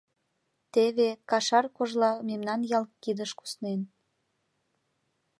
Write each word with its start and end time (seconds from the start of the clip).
Теве 0.73 1.09
Кашар 1.29 1.65
кожла 1.75 2.11
мемнан 2.27 2.61
ял 2.77 2.85
кидыш 3.03 3.31
куснен. 3.39 3.81